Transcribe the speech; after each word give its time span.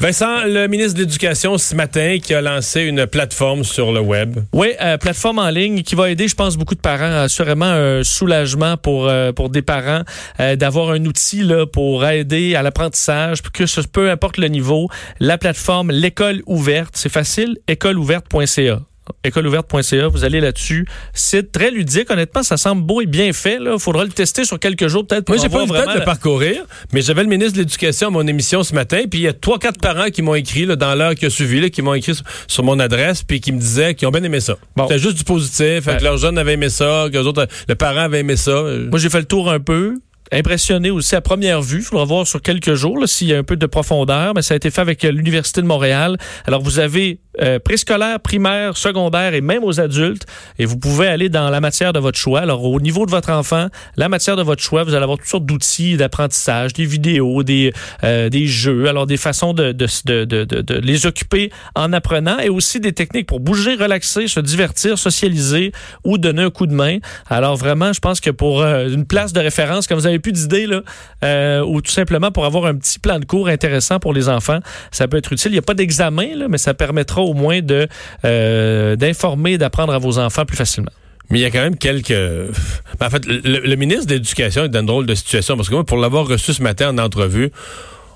Vincent, 0.00 0.46
le 0.46 0.66
ministre 0.66 0.94
de 0.94 1.00
l'Éducation 1.00 1.58
ce 1.58 1.74
matin 1.74 2.16
qui 2.22 2.32
a 2.32 2.40
lancé 2.40 2.80
une 2.84 3.06
plateforme 3.06 3.64
sur 3.64 3.92
le 3.92 4.00
web. 4.00 4.38
Oui, 4.54 4.68
euh, 4.80 4.96
plateforme 4.96 5.38
en 5.38 5.50
ligne 5.50 5.82
qui 5.82 5.94
va 5.94 6.10
aider, 6.10 6.26
je 6.26 6.34
pense, 6.34 6.56
beaucoup 6.56 6.74
de 6.74 6.80
parents. 6.80 7.20
Assurément 7.20 7.66
un 7.66 8.02
soulagement 8.02 8.78
pour 8.78 9.08
euh, 9.08 9.32
pour 9.32 9.50
des 9.50 9.60
parents 9.60 10.00
euh, 10.40 10.56
d'avoir 10.56 10.92
un 10.92 11.04
outil 11.04 11.42
là 11.42 11.66
pour 11.66 12.06
aider 12.06 12.54
à 12.54 12.62
l'apprentissage, 12.62 13.42
que 13.42 13.66
ce 13.66 13.82
peu 13.82 14.10
importe 14.10 14.38
le 14.38 14.48
niveau. 14.48 14.88
La 15.18 15.36
plateforme 15.36 15.90
l'école 15.90 16.40
ouverte, 16.46 16.94
c'est 16.94 17.12
facile, 17.12 17.58
écoleouverte.ca 17.68 18.80
écoleouverte.ca, 19.24 20.08
vous 20.08 20.24
allez 20.24 20.40
là-dessus. 20.40 20.86
C'est 21.12 21.52
très 21.52 21.70
ludique, 21.70 22.10
honnêtement, 22.10 22.42
ça 22.42 22.56
semble 22.56 22.82
beau 22.82 23.00
et 23.00 23.06
bien 23.06 23.32
fait. 23.32 23.58
Il 23.60 23.78
faudra 23.78 24.04
le 24.04 24.10
tester 24.10 24.44
sur 24.44 24.58
quelques 24.58 24.88
jours 24.88 25.06
peut-être 25.06 25.28
Moi, 25.28 25.38
j'ai 25.38 25.48
pas 25.48 25.64
eu 25.64 25.66
le 25.66 25.84
temps 25.84 25.92
de 25.92 25.98
le 25.98 26.04
parcourir, 26.04 26.64
mais 26.92 27.02
j'avais 27.02 27.22
le 27.22 27.28
ministre 27.28 27.54
de 27.54 27.58
l'Éducation 27.58 28.08
à 28.08 28.10
mon 28.10 28.26
émission 28.26 28.62
ce 28.62 28.74
matin, 28.74 29.02
puis 29.10 29.20
il 29.20 29.22
y 29.22 29.28
a 29.28 29.32
trois, 29.32 29.58
quatre 29.58 29.80
parents 29.80 30.10
qui 30.10 30.22
m'ont 30.22 30.34
écrit 30.34 30.66
là, 30.66 30.76
dans 30.76 30.94
l'heure 30.94 31.14
qui 31.14 31.26
a 31.26 31.30
suivi, 31.30 31.60
là, 31.60 31.70
qui 31.70 31.82
m'ont 31.82 31.94
écrit 31.94 32.14
sur, 32.46 32.64
mon 32.64 32.78
adresse, 32.78 33.22
puis 33.22 33.40
qui 33.40 33.52
me 33.52 33.58
disaient 33.58 33.94
qu'ils 33.94 34.06
ont 34.06 34.10
bien 34.10 34.22
aimé 34.22 34.40
ça. 34.40 34.56
C'était 34.78 34.98
juste 34.98 35.16
du 35.16 35.24
positif, 35.24 35.86
que 35.86 36.04
leurs 36.04 36.18
jeunes 36.18 36.38
avaient 36.38 36.54
aimé 36.54 36.68
ça, 36.68 37.06
que 37.12 37.16
les 37.16 37.26
autres, 37.26 37.46
le 37.68 37.74
parent 37.74 38.00
avait 38.00 38.20
aimé 38.20 38.36
ça. 38.36 38.62
Moi, 38.90 38.98
j'ai 38.98 39.08
fait 39.08 39.20
le 39.20 39.24
tour 39.24 39.50
un 39.50 39.60
peu 39.60 39.96
impressionné 40.32 40.90
aussi 40.90 41.16
à 41.16 41.20
première 41.20 41.62
vue. 41.62 41.78
Il 41.78 41.84
faudra 41.84 42.04
voir 42.04 42.26
sur 42.26 42.40
quelques 42.40 42.74
jours 42.74 42.98
s'il 43.06 43.28
y 43.28 43.34
a 43.34 43.38
un 43.38 43.42
peu 43.42 43.56
de 43.56 43.66
profondeur, 43.66 44.34
mais 44.34 44.42
ça 44.42 44.54
a 44.54 44.56
été 44.56 44.70
fait 44.70 44.80
avec 44.80 45.02
l'Université 45.02 45.60
de 45.60 45.66
Montréal. 45.66 46.16
Alors, 46.46 46.62
vous 46.62 46.78
avez 46.78 47.18
euh, 47.38 47.60
préscolaire, 47.60 48.18
primaire, 48.18 48.76
secondaire 48.76 49.34
et 49.34 49.40
même 49.40 49.62
aux 49.62 49.80
adultes. 49.80 50.26
Et 50.58 50.64
vous 50.64 50.76
pouvez 50.76 51.06
aller 51.06 51.28
dans 51.28 51.48
la 51.48 51.60
matière 51.60 51.92
de 51.92 52.00
votre 52.00 52.18
choix. 52.18 52.40
Alors, 52.40 52.64
au 52.64 52.80
niveau 52.80 53.06
de 53.06 53.10
votre 53.12 53.30
enfant, 53.30 53.68
la 53.96 54.08
matière 54.08 54.34
de 54.34 54.42
votre 54.42 54.60
choix, 54.60 54.82
vous 54.82 54.94
allez 54.94 55.04
avoir 55.04 55.18
toutes 55.18 55.28
sortes 55.28 55.46
d'outils 55.46 55.96
d'apprentissage, 55.96 56.72
des 56.72 56.84
vidéos, 56.84 57.44
des, 57.44 57.72
euh, 58.02 58.28
des 58.28 58.46
jeux, 58.46 58.88
alors 58.88 59.06
des 59.06 59.16
façons 59.16 59.52
de, 59.52 59.70
de, 59.70 59.86
de, 60.04 60.44
de, 60.44 60.74
les 60.80 61.06
occuper 61.06 61.50
en 61.76 61.92
apprenant 61.92 62.38
et 62.40 62.48
aussi 62.48 62.80
des 62.80 62.92
techniques 62.92 63.28
pour 63.28 63.38
bouger, 63.38 63.74
relaxer, 63.74 64.26
se 64.26 64.40
divertir, 64.40 64.98
socialiser 64.98 65.70
ou 66.02 66.18
donner 66.18 66.42
un 66.42 66.50
coup 66.50 66.66
de 66.66 66.74
main. 66.74 66.98
Alors, 67.28 67.56
vraiment, 67.56 67.92
je 67.92 68.00
pense 68.00 68.20
que 68.20 68.30
pour 68.30 68.62
euh, 68.62 68.88
une 68.88 69.06
place 69.06 69.32
de 69.32 69.40
référence, 69.40 69.86
comme 69.86 69.98
vous 69.98 70.06
avez 70.06 70.18
plus 70.18 70.32
d'idées, 70.32 70.66
là, 70.66 71.62
ou 71.64 71.80
tout 71.80 71.92
simplement 71.92 72.32
pour 72.32 72.44
avoir 72.44 72.66
un 72.66 72.74
petit 72.74 72.98
plan 72.98 73.20
de 73.20 73.24
cours 73.24 73.48
intéressant 73.48 74.00
pour 74.00 74.12
les 74.12 74.28
enfants, 74.28 74.58
ça 74.90 75.06
peut 75.06 75.16
être 75.16 75.32
utile. 75.32 75.52
Il 75.52 75.54
n'y 75.54 75.58
a 75.58 75.62
pas 75.62 75.74
d'examen, 75.74 76.48
mais 76.48 76.58
ça 76.58 76.74
permettra 76.74 77.19
au 77.20 77.34
moins 77.34 77.60
de 77.60 77.88
euh, 78.24 78.96
d'informer, 78.96 79.58
d'apprendre 79.58 79.92
à 79.92 79.98
vos 79.98 80.18
enfants 80.18 80.44
plus 80.44 80.56
facilement. 80.56 80.92
Mais 81.30 81.38
il 81.38 81.42
y 81.42 81.44
a 81.44 81.50
quand 81.50 81.62
même 81.62 81.76
quelques. 81.76 82.10
Ben, 82.10 83.06
en 83.06 83.10
fait, 83.10 83.24
le, 83.24 83.74
ministre 83.76 84.06
de 84.06 84.14
l'Éducation 84.14 84.64
est 84.64 84.68
dans 84.68 84.80
une 84.80 84.86
drôle 84.86 85.06
de 85.06 85.14
situation 85.14 85.56
parce 85.56 85.68
que 85.68 85.74
moi, 85.74 85.84
pour 85.84 85.98
l'avoir 85.98 86.26
reçu 86.26 86.52
ce 86.52 86.62
matin 86.62 86.90
en 86.90 86.98
entrevue, 86.98 87.50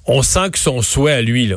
on 0.07 0.23
sent 0.23 0.51
que 0.51 0.59
son 0.59 0.83
souhait 0.83 1.13
à 1.13 1.23
lui, 1.23 1.47
là, 1.47 1.57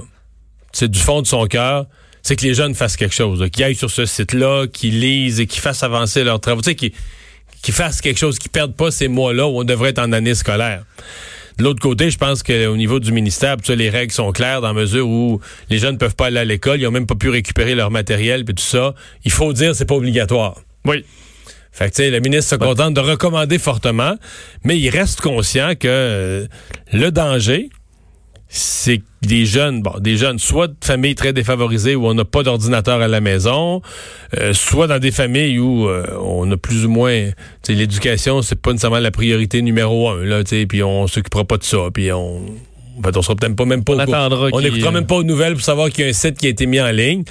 c'est 0.72 0.90
du 0.90 1.00
fond 1.00 1.22
de 1.22 1.28
son 1.28 1.48
cœur, 1.48 1.88
c'est 2.22 2.36
que 2.36 2.44
les 2.44 2.54
jeunes 2.54 2.76
fassent 2.76 2.96
quelque 2.96 3.16
chose, 3.16 3.44
qu'ils 3.52 3.64
aillent 3.64 3.76
sur 3.76 3.90
ce 3.90 4.06
site-là, 4.06 4.68
qu'ils 4.68 5.00
lisent 5.00 5.40
et 5.40 5.48
qu'ils 5.48 5.62
fassent 5.62 5.84
avancer 5.84 6.24
leurs 6.24 6.40
travaux. 6.40 6.62
Tu 6.62 6.70
sais, 6.70 6.76
qu'ils 6.76 7.74
fassent 7.74 8.02
quelque 8.02 8.20
chose, 8.20 8.38
qu'ils 8.38 8.52
perdent 8.52 8.76
pas 8.76 8.92
ces 8.92 9.08
mois-là 9.08 9.48
où 9.48 9.60
on 9.60 9.64
devrait 9.64 9.90
être 9.90 10.00
en 10.00 10.12
année 10.12 10.36
scolaire. 10.36 10.84
De 11.58 11.64
l'autre 11.64 11.82
côté, 11.82 12.12
je 12.12 12.18
pense 12.18 12.44
qu'au 12.44 12.78
niveau 12.78 13.00
du 13.00 13.12
ministère, 13.12 13.58
tu 13.58 13.76
les 13.76 13.90
règles 13.90 14.14
sont 14.14 14.32
claires 14.32 14.62
dans 14.62 14.68
la 14.68 14.74
mesure 14.74 15.08
où 15.08 15.42
les 15.70 15.80
jeunes 15.80 15.94
ne 15.94 15.98
peuvent 15.98 16.16
pas 16.16 16.28
aller 16.28 16.40
à 16.40 16.46
l'école, 16.46 16.80
ils 16.80 16.88
ont 16.88 16.92
même 16.92 17.08
pas 17.08 17.16
pu 17.16 17.30
récupérer 17.30 17.74
leur 17.74 17.90
matériel 17.90 18.46
puis 18.46 18.54
tout 18.54 18.64
ça. 18.64 18.94
Il 19.26 19.32
faut 19.32 19.54
dire 19.54 19.76
c'est 19.76 19.86
pas 19.86 19.96
obligatoire. 19.96 20.56
Oui. 20.86 21.04
Fait 21.72 21.92
que, 21.92 21.96
tu 21.96 22.04
sais, 22.04 22.10
le 22.10 22.20
ministre 22.20 22.50
se 22.52 22.56
contente 22.56 22.96
de 22.96 23.02
recommander 23.02 23.60
fortement, 23.60 24.16
mais 24.64 24.80
il 24.80 24.90
reste 24.90 25.22
conscient 25.22 25.74
que 25.76 25.88
euh, 25.88 26.48
le 26.92 27.12
danger, 27.12 27.70
c'est 28.50 29.02
des 29.22 29.46
jeunes, 29.46 29.82
bon, 29.82 29.94
des 30.00 30.16
jeunes, 30.16 30.40
soit 30.40 30.68
de 30.68 30.76
familles 30.82 31.16
très 31.16 31.34
défavorisées 31.34 31.96
où 31.96 32.08
on 32.08 32.14
n'a 32.14 32.26
pas 32.26 32.44
d'ordinateur 32.44 33.02
à 33.02 33.08
la 33.08 33.20
maison, 33.20 33.82
euh, 34.38 34.54
soit 34.54 34.88
dans 34.88 35.00
des 35.00 35.12
familles 35.12 35.60
où 35.60 35.88
euh, 35.88 36.06
on 36.22 36.50
a 36.52 36.58
plus 36.58 36.86
ou 36.86 36.90
moins, 36.90 37.30
l'éducation, 37.68 38.42
c'est 38.42 38.60
pas 38.60 38.72
nécessairement 38.72 39.00
la 39.00 39.12
priorité 39.12 39.62
numéro 39.62 40.10
un, 40.10 40.24
là, 40.24 40.44
puis 40.44 40.84
on 40.84 41.08
s'occupera 41.08 41.44
pas 41.44 41.58
de 41.58 41.64
ça, 41.64 41.78
puis 41.94 42.12
on, 42.12 42.42
en 42.98 43.02
fait, 43.04 43.18
on 43.18 43.22
sera 43.22 43.36
peut-être 43.36 43.56
pas 43.56 43.66
même 43.66 43.84
pas. 43.84 43.94
On, 43.94 44.50
on 44.54 44.62
n'écoutera 44.62 44.92
même 44.92 45.06
pas 45.06 45.16
aux 45.16 45.24
nouvelles 45.24 45.54
pour 45.54 45.64
savoir 45.64 45.90
qu'il 45.90 46.04
y 46.04 46.08
a 46.08 46.10
un 46.10 46.14
site 46.14 46.38
qui 46.38 46.48
a 46.48 46.50
été 46.50 46.66
mis 46.66 46.82
en 46.82 46.92
ligne. 46.92 47.24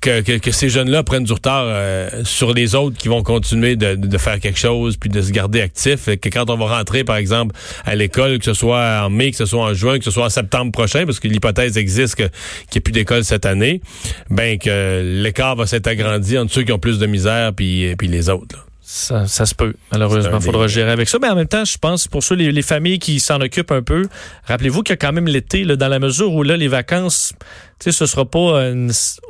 Que, 0.00 0.22
que, 0.38 0.50
ces 0.50 0.70
jeunes-là 0.70 1.02
prennent 1.02 1.24
du 1.24 1.32
retard 1.34 1.64
euh, 1.66 2.08
sur 2.24 2.54
les 2.54 2.74
autres 2.74 2.96
qui 2.96 3.08
vont 3.08 3.22
continuer 3.22 3.76
de, 3.76 3.96
de, 3.96 4.18
faire 4.18 4.40
quelque 4.40 4.58
chose 4.58 4.96
puis 4.96 5.10
de 5.10 5.20
se 5.20 5.30
garder 5.30 5.60
actifs. 5.60 6.06
Que 6.06 6.30
quand 6.30 6.48
on 6.48 6.56
va 6.56 6.78
rentrer, 6.78 7.04
par 7.04 7.16
exemple, 7.16 7.54
à 7.84 7.94
l'école, 7.96 8.38
que 8.38 8.46
ce 8.46 8.54
soit 8.54 9.02
en 9.04 9.10
mai, 9.10 9.30
que 9.30 9.36
ce 9.36 9.44
soit 9.44 9.62
en 9.62 9.74
juin, 9.74 9.98
que 9.98 10.04
ce 10.04 10.10
soit 10.10 10.24
en 10.24 10.30
septembre 10.30 10.72
prochain, 10.72 11.04
parce 11.04 11.20
que 11.20 11.28
l'hypothèse 11.28 11.76
existe 11.76 12.14
qu'il 12.14 12.24
n'y 12.24 12.78
ait 12.78 12.80
plus 12.80 12.92
d'école 12.92 13.24
cette 13.24 13.44
année, 13.44 13.82
ben 14.30 14.58
que 14.58 15.02
l'écart 15.22 15.56
va 15.56 15.66
s'être 15.66 15.86
agrandi 15.86 16.38
entre 16.38 16.52
ceux 16.52 16.62
qui 16.62 16.72
ont 16.72 16.78
plus 16.78 16.98
de 16.98 17.04
misère 17.04 17.52
puis, 17.52 17.94
puis 17.96 18.08
les 18.08 18.30
autres. 18.30 18.56
Là. 18.56 18.69
Ça, 18.92 19.28
ça, 19.28 19.46
se 19.46 19.54
peut. 19.54 19.74
Malheureusement, 19.92 20.38
il 20.38 20.42
faudra 20.42 20.66
gérer 20.66 20.90
avec 20.90 21.08
ça. 21.08 21.18
Mais 21.22 21.28
en 21.28 21.36
même 21.36 21.46
temps, 21.46 21.64
je 21.64 21.78
pense, 21.78 22.08
pour 22.08 22.24
ceux, 22.24 22.34
les, 22.34 22.62
familles 22.62 22.98
qui 22.98 23.20
s'en 23.20 23.40
occupent 23.40 23.70
un 23.70 23.82
peu, 23.82 24.08
rappelez-vous 24.46 24.82
qu'il 24.82 24.90
y 24.90 24.94
a 24.94 24.96
quand 24.96 25.12
même 25.12 25.28
l'été, 25.28 25.64
dans 25.64 25.88
la 25.88 26.00
mesure 26.00 26.32
où 26.32 26.42
là, 26.42 26.56
les 26.56 26.66
vacances, 26.66 27.32
tu 27.78 27.84
sais, 27.84 27.92
ce 27.92 28.06
sera 28.06 28.24
pas... 28.24 28.72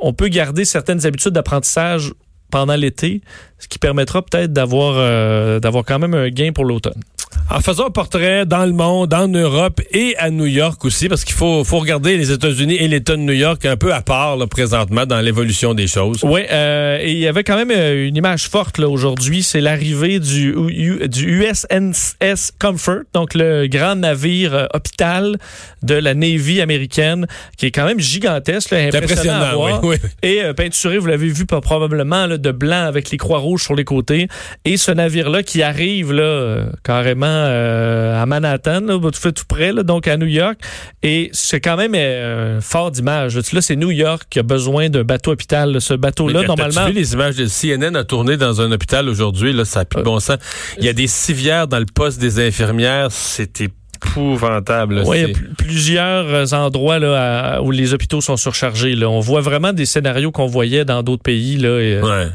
on 0.01 0.13
peut 0.13 0.29
garder 0.29 0.65
certaines 0.65 1.05
habitudes 1.05 1.33
d'apprentissage 1.33 2.11
pendant 2.49 2.75
l'été, 2.75 3.21
ce 3.59 3.67
qui 3.67 3.77
permettra 3.77 4.23
peut-être 4.23 4.51
d'avoir 4.51 4.95
euh, 4.97 5.59
d'avoir 5.59 5.85
quand 5.85 5.99
même 5.99 6.15
un 6.15 6.29
gain 6.29 6.53
pour 6.53 6.65
l'automne. 6.65 6.99
En 7.53 7.59
faisant 7.59 7.87
un 7.87 7.91
portrait 7.91 8.45
dans 8.45 8.65
le 8.65 8.71
monde, 8.71 9.13
en 9.13 9.27
Europe 9.27 9.81
et 9.91 10.15
à 10.17 10.29
New 10.29 10.45
York 10.45 10.85
aussi, 10.85 11.09
parce 11.09 11.25
qu'il 11.25 11.35
faut, 11.35 11.65
faut 11.65 11.79
regarder 11.79 12.15
les 12.15 12.31
États-Unis 12.31 12.75
et 12.75 12.87
l'État 12.87 13.17
de 13.17 13.21
New 13.21 13.33
York 13.33 13.65
un 13.65 13.75
peu 13.75 13.93
à 13.93 14.01
part 14.01 14.37
là, 14.37 14.47
présentement 14.47 15.05
dans 15.05 15.19
l'évolution 15.19 15.73
des 15.73 15.87
choses. 15.87 16.19
Oui, 16.23 16.43
euh, 16.49 16.99
et 17.01 17.11
il 17.11 17.17
y 17.17 17.27
avait 17.27 17.43
quand 17.43 17.57
même 17.57 17.71
euh, 17.71 18.07
une 18.07 18.15
image 18.15 18.47
forte 18.47 18.77
là 18.77 18.87
aujourd'hui, 18.87 19.43
c'est 19.43 19.59
l'arrivée 19.59 20.19
du, 20.19 20.55
du 21.09 21.43
USNS 21.43 22.53
Comfort, 22.57 23.01
donc 23.13 23.33
le 23.33 23.67
grand 23.67 23.95
navire 23.95 24.53
euh, 24.53 24.65
hôpital 24.73 25.37
de 25.83 25.95
la 25.95 26.13
Navy 26.13 26.61
américaine, 26.61 27.27
qui 27.57 27.65
est 27.65 27.71
quand 27.71 27.85
même 27.85 27.99
gigantesque, 27.99 28.71
là, 28.71 28.77
impressionnant, 28.77 29.41
à 29.41 29.55
voir. 29.55 29.83
Oui, 29.83 29.97
oui. 30.01 30.09
Et 30.23 30.41
euh, 30.41 30.53
peinturé, 30.53 30.99
vous 30.99 31.07
l'avez 31.07 31.27
vu 31.27 31.45
probablement 31.45 32.27
là, 32.27 32.37
de 32.37 32.51
blanc 32.51 32.85
avec 32.85 33.11
les 33.11 33.17
croix 33.17 33.39
rouges 33.39 33.63
sur 33.63 33.75
les 33.75 33.83
côtés. 33.83 34.29
Et 34.63 34.77
ce 34.77 34.91
navire-là 34.91 35.43
qui 35.43 35.61
arrive 35.61 36.13
là 36.13 36.67
carrément 36.83 37.40
euh, 37.45 38.21
à 38.21 38.25
Manhattan, 38.25 38.81
là, 38.81 38.99
tout 38.99 39.19
fait 39.19 39.31
tout 39.31 39.45
près, 39.47 39.73
donc 39.73 40.07
à 40.07 40.17
New 40.17 40.27
York. 40.27 40.57
Et 41.03 41.29
c'est 41.33 41.59
quand 41.59 41.77
même 41.77 41.93
euh, 41.95 42.61
fort 42.61 42.91
d'image. 42.91 43.35
Là, 43.35 43.61
c'est 43.61 43.75
New 43.75 43.91
York 43.91 44.23
qui 44.29 44.39
a 44.39 44.43
besoin 44.43 44.89
d'un 44.89 45.03
bateau 45.03 45.31
hôpital. 45.31 45.81
Ce 45.81 45.93
bateau-là, 45.93 46.43
normalement. 46.43 46.87
Vu 46.87 46.93
les 46.93 47.13
images 47.13 47.35
de 47.35 47.45
CNN 47.45 47.95
a 47.95 48.03
tourné 48.03 48.37
dans 48.37 48.61
un 48.61 48.71
hôpital 48.71 49.09
aujourd'hui, 49.09 49.53
là, 49.53 49.65
ça 49.65 49.81
a 49.81 49.85
plus 49.85 49.99
de 49.99 50.05
bon 50.05 50.19
sens. 50.19 50.37
Il 50.77 50.85
y 50.85 50.89
a 50.89 50.93
des 50.93 51.07
civières 51.07 51.67
dans 51.67 51.79
le 51.79 51.85
poste 51.85 52.19
des 52.19 52.45
infirmières. 52.45 53.11
C'était 53.11 53.69
épouvantable. 54.03 55.03
Oui, 55.05 55.17
il 55.19 55.29
y 55.29 55.31
a 55.31 55.37
plusieurs 55.57 56.53
endroits 56.53 56.99
là, 56.99 57.61
où 57.61 57.71
les 57.71 57.93
hôpitaux 57.93 58.21
sont 58.21 58.37
surchargés. 58.37 58.95
Là. 58.95 59.09
On 59.09 59.19
voit 59.19 59.41
vraiment 59.41 59.73
des 59.73 59.85
scénarios 59.85 60.31
qu'on 60.31 60.47
voyait 60.47 60.85
dans 60.85 61.03
d'autres 61.03 61.23
pays 61.23 61.57
là, 61.57 61.79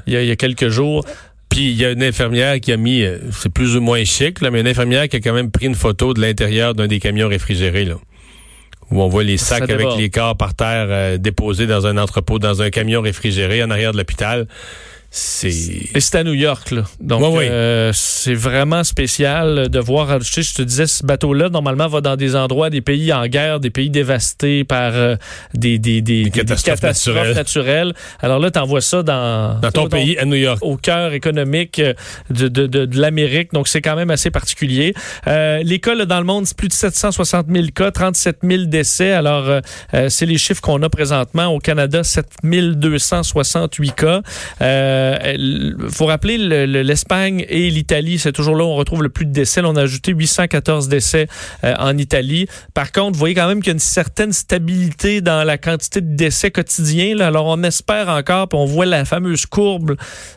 il, 0.06 0.12
y 0.12 0.30
a, 0.30 0.36
quelques 0.36 0.68
jours. 0.68 1.04
Puis 1.48 1.70
il 1.70 1.76
y 1.76 1.84
a 1.84 1.92
une 1.92 2.02
infirmière 2.02 2.60
qui 2.60 2.72
a 2.72 2.76
mis, 2.76 3.02
euh, 3.02 3.18
c'est 3.32 3.52
plus 3.52 3.76
ou 3.76 3.80
moins 3.80 4.04
chic, 4.04 4.40
là, 4.40 4.50
mais 4.50 4.60
une 4.60 4.68
infirmière 4.68 5.08
qui 5.08 5.16
a 5.16 5.20
quand 5.20 5.32
même 5.32 5.50
pris 5.50 5.66
une 5.66 5.74
photo 5.74 6.14
de 6.14 6.20
l'intérieur 6.20 6.74
d'un 6.74 6.86
des 6.86 6.98
camions 6.98 7.28
réfrigérés, 7.28 7.84
là, 7.84 7.94
où 8.90 9.00
on 9.00 9.08
voit 9.08 9.24
les 9.24 9.36
sacs 9.36 9.70
avec 9.70 9.86
les 9.96 10.10
corps 10.10 10.36
par 10.36 10.54
terre 10.54 10.86
euh, 10.88 11.18
déposés 11.18 11.66
dans 11.66 11.86
un 11.86 11.96
entrepôt, 11.98 12.38
dans 12.38 12.62
un 12.62 12.70
camion 12.70 13.00
réfrigéré 13.00 13.62
en 13.62 13.70
arrière 13.70 13.92
de 13.92 13.98
l'hôpital. 13.98 14.46
C'est 15.19 15.50
c'est 15.99 16.15
à 16.15 16.25
New 16.25 16.34
York 16.34 16.72
là. 16.72 16.82
Donc 17.00 17.22
euh, 17.38 17.91
c'est 17.94 18.34
vraiment 18.34 18.84
spécial 18.84 19.71
de 19.71 19.78
voir 19.78 20.21
je, 20.21 20.43
je 20.43 20.53
te 20.54 20.60
disais 20.60 20.87
ce 20.87 21.06
bateau 21.06 21.32
là 21.32 21.49
normalement 21.49 21.88
va 21.88 22.03
dans 22.03 22.16
des 22.16 22.37
endroits 22.37 22.69
des 22.69 22.82
pays 22.82 23.10
en 23.15 23.27
guerre, 23.27 23.59
des 23.59 23.71
pays 23.71 23.88
dévastés 23.88 24.65
par 24.65 24.93
euh, 24.94 25.16
des, 25.54 25.78
des, 25.78 26.03
des, 26.03 26.31
catastrophes, 26.31 27.34
naturelles. 27.34 27.95
Alors 28.21 28.39
là 28.41 28.51
tu 28.51 28.59
envoies 28.59 28.83
ça 28.83 29.03
dans 29.03 29.59
dans 29.59 29.71
ton 29.71 29.89
pays 29.89 30.18
à 30.18 30.27
New 30.27 30.36
York 30.36 30.59
au 30.60 30.77
cœur 30.77 31.15
économique 31.15 31.80
de 31.80 32.48
de, 32.48 32.66
de, 32.66 32.84
de 32.84 33.01
l'Amérique. 33.01 33.54
Donc 33.54 33.69
c'est 33.69 33.80
quand 33.80 33.97
même 33.97 34.10
assez 34.10 34.30
particulier. 34.30 34.92
Euh, 35.28 35.62
L'école 35.62 36.04
dans 36.04 36.19
le 36.19 36.27
monde, 36.27 36.47
c'est 36.47 36.57
plus 36.57 36.69
de 36.69 36.74
760 36.74 37.47
000 37.51 37.69
cas, 37.74 37.91
37 37.91 38.41
000 38.42 38.65
décès. 38.65 39.12
Alors 39.12 39.48
euh, 39.48 39.60
c'est 40.10 40.27
les 40.27 40.36
chiffres 40.36 40.60
qu'on 40.60 40.83
a 40.83 40.91
présentement 40.91 41.47
au 41.47 41.59
Canada, 41.59 42.04
7 42.04 42.27
268 42.45 43.95
cas. 43.95 44.21
Il 45.36 45.76
euh, 45.80 45.88
faut 45.88 46.06
rappeler 46.06 46.38
l'Espagne 46.38 47.44
et 47.48 47.70
l'Italie, 47.70 48.18
c'est 48.18 48.32
toujours 48.32 48.56
là 48.56 48.64
où 48.64 48.68
on 48.68 48.76
retrouve 48.76 49.03
le 49.03 49.08
plus 49.08 49.26
de 49.26 49.32
décès. 49.32 49.60
on 49.64 49.76
a 49.76 49.82
ajouté 49.82 50.12
814 50.12 50.88
décès 50.88 51.28
euh, 51.64 51.74
en 51.78 51.97
Italie. 51.98 52.47
Par 52.74 52.92
contre, 52.92 53.12
vous 53.12 53.18
voyez 53.18 53.34
quand 53.34 53.48
même 53.48 53.60
qu'il 53.60 53.68
y 53.68 53.70
a 53.70 53.74
une 53.74 53.78
certaine 53.78 54.32
stabilité 54.32 55.20
dans 55.20 55.44
la 55.44 55.58
quantité 55.58 56.00
de 56.00 56.14
décès 56.16 56.50
quotidiens. 56.50 57.18
Alors, 57.20 57.47
on 57.47 57.62
espère 57.62 58.08
encore, 58.08 58.48
puis 58.48 58.58
on 58.58 58.66
voit 58.66 58.86
la 58.86 59.04
fameuse 59.04 59.47
courbe 59.47 59.97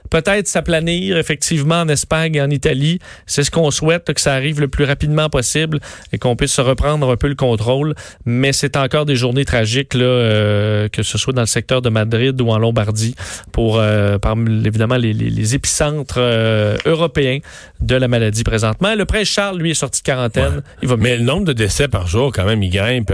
peut-être 0.10 0.48
s'aplanir 0.48 1.18
effectivement 1.18 1.81
en 1.81 1.88
Espagne 1.88 2.36
et 2.36 2.42
en 2.42 2.50
Italie. 2.50 3.00
C'est 3.25 3.44
ce 3.44 3.51
qu'on 3.51 3.72
souhaite, 3.72 4.12
que 4.13 4.22
ça 4.22 4.33
arrive 4.33 4.60
le 4.60 4.68
plus 4.68 4.83
rapidement 4.83 5.30
possible 5.30 5.80
et 6.12 6.18
qu'on 6.18 6.36
puisse 6.36 6.54
se 6.54 6.62
reprendre 6.62 7.12
un 7.12 7.15
peu 7.15 7.27
le 7.27 7.36
contrôle. 7.36 7.95
Mais 8.25 8.54
c'est 8.54 8.75
encore 8.75 9.06
des 9.06 9.15
journées 9.15 9.45
tragiques, 9.45 9.95
euh, 9.95 10.88
que 10.89 11.04
ce 11.04 11.18
soit 11.18 11.33
dans 11.33 11.42
le 11.42 11.48
secteur 11.48 11.81
de 11.81 11.89
Madrid 11.89 12.39
ou 12.42 12.50
en 12.50 12.57
Lombardie, 12.57 13.15
pour 13.51 13.77
euh, 13.80 14.18
évidemment 14.66 14.98
les, 14.98 15.14
les, 15.14 15.56
épicentres 15.56 16.16
euh, 16.18 16.78
européens 16.86 17.40
de 17.82 17.96
la 17.96 18.08
maladie 18.08 18.44
présentement. 18.44 18.96
Le 18.96 19.06
prince 19.06 19.28
Charles, 19.28 19.58
lui, 19.58 19.72
est 19.72 19.76
sorti 19.76 20.02
de 20.02 20.06
quarantaine. 20.06 20.62
Il 20.82 20.88
va 20.88 20.98
Mais 20.98 21.18
le 21.18 21.24
nombre 21.24 21.46
de 21.46 21.54
décès 21.54 21.88
par 21.88 22.08
jour, 22.08 22.32
quand 22.34 22.46
même, 22.46 22.64
il 22.64 22.70
grimpe. 22.70 23.12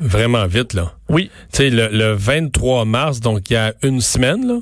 Vraiment 0.00 0.46
vite, 0.46 0.74
là. 0.74 0.94
Oui. 1.08 1.30
Tu 1.52 1.58
sais, 1.58 1.70
le, 1.70 1.88
le, 1.88 2.12
23 2.12 2.84
mars, 2.84 3.20
donc 3.20 3.50
il 3.50 3.52
y 3.52 3.56
a 3.56 3.72
une 3.82 4.00
semaine, 4.00 4.46
là, 4.46 4.58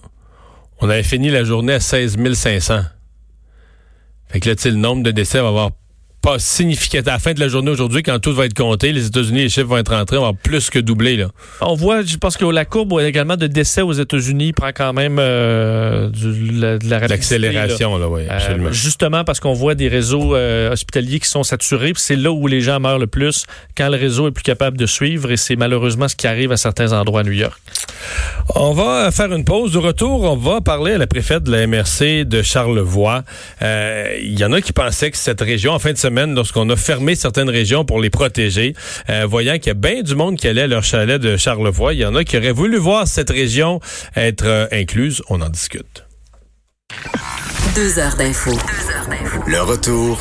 on 0.81 0.89
avait 0.89 1.03
fini 1.03 1.31
la 1.31 1.45
journée 1.45 1.75
à 1.75 1.81
16 1.81 2.19
500. 2.35 2.81
Fait 4.29 4.41
que 4.41 4.49
là, 4.49 4.55
tu 4.55 4.63
sais, 4.63 4.71
le 4.71 4.77
nombre 4.77 5.03
de 5.03 5.11
décès 5.11 5.41
va 5.41 5.49
avoir 5.49 5.71
pas 6.21 6.39
significatif. 6.39 7.09
À 7.09 7.13
la 7.13 7.19
fin 7.19 7.33
de 7.33 7.41
la 7.41 7.49
journée 7.49 7.71
aujourd'hui, 7.71 8.03
quand 8.03 8.19
tout 8.19 8.35
va 8.35 8.47
être 8.47 8.55
compté, 8.55 8.93
les 8.93 9.07
États-Unis, 9.07 9.43
les 9.43 9.49
chiffres 9.49 9.67
vont 9.67 9.79
être 9.79 9.95
rentrés, 9.95 10.19
on 10.19 10.25
va 10.25 10.33
plus 10.33 10.71
que 10.71 10.79
doubler. 10.79 11.17
Là. 11.17 11.29
On 11.61 11.75
voit, 11.75 12.03
je 12.03 12.17
pense 12.17 12.37
que 12.37 12.45
la 12.45 12.65
courbe 12.65 13.01
également 13.01 13.37
de 13.37 13.47
décès 13.47 13.83
aux 13.83 13.93
États-Unis 13.93 14.53
prend 14.53 14.71
quand 14.75 14.93
même 14.93 15.17
euh, 15.19 16.09
de 16.11 16.89
la, 16.89 17.01
L'accélération, 17.01 17.97
là, 17.99 18.09
oui, 18.09 18.23
absolument. 18.29 18.69
Euh, 18.69 18.73
justement 18.73 19.25
parce 19.25 19.41
qu'on 19.41 19.53
voit 19.53 19.75
des 19.75 19.89
réseaux 19.89 20.35
euh, 20.35 20.73
hospitaliers 20.73 21.21
qui 21.21 21.29
sont 21.29 21.43
saturés, 21.43 21.93
c'est 21.97 22.17
là 22.17 22.31
où 22.31 22.47
les 22.47 22.61
gens 22.61 22.81
meurent 22.81 22.99
le 22.99 23.07
plus, 23.07 23.47
quand 23.77 23.89
le 23.89 23.97
réseau 23.97 24.29
est 24.29 24.33
plus 24.33 24.43
capable 24.43 24.77
de 24.77 24.87
suivre, 24.87 25.31
et 25.31 25.37
c'est 25.37 25.57
malheureusement 25.57 26.09
ce 26.09 26.17
qui 26.17 26.27
arrive 26.27 26.53
à 26.53 26.57
certains 26.57 26.93
endroits 26.93 27.21
à 27.21 27.25
New 27.25 27.33
York. 27.33 27.59
On 28.55 28.73
va 28.73 29.11
faire 29.11 29.33
une 29.33 29.45
pause. 29.45 29.73
De 29.73 29.79
retour, 29.79 30.23
on 30.25 30.37
va 30.37 30.61
parler 30.61 30.93
à 30.93 30.99
la 30.99 31.07
préfète 31.07 31.43
de 31.45 31.53
la 31.53 31.67
MRC 31.67 32.25
de 32.25 32.43
Charlevoix. 32.43 33.23
Il 33.61 34.39
y 34.39 34.45
en 34.45 34.53
a 34.53 34.61
qui 34.61 34.73
pensaient 34.73 35.11
que 35.11 35.17
cette 35.17 35.41
région, 35.41 35.73
en 35.73 35.79
fin 35.79 35.93
de 35.93 35.99
semaine, 35.99 36.35
lorsqu'on 36.35 36.69
a 36.71 36.77
fermé 36.77 37.15
certaines 37.15 37.51
régions 37.51 37.85
pour 37.85 38.01
les 38.01 38.11
protéger, 38.11 38.75
euh, 39.09 39.27
voyant 39.29 39.55
qu'il 39.55 39.69
y 39.69 39.71
a 39.71 39.75
bien 39.75 40.03
du 40.03 40.15
monde 40.15 40.37
qui 40.37 40.49
allait 40.49 40.63
à 40.63 40.67
leur 40.67 40.85
chalet 40.85 41.21
de 41.21 41.37
Charlevoix. 41.37 41.95
Il 41.95 42.01
y 42.01 42.05
en 42.05 42.15
a 42.15 42.25
qui 42.25 42.37
auraient 42.37 42.53
voulu 42.53 42.77
voir 42.79 43.07
cette 43.07 43.31
région 43.31 43.81
être 44.17 44.47
euh, 44.47 44.67
incluse. 44.73 45.23
On 45.29 45.41
en 45.41 45.49
discute. 45.49 46.05
Deux 47.75 47.99
heures 47.99 48.17
d'info. 48.17 48.51
Le 49.47 49.61
retour 49.61 50.09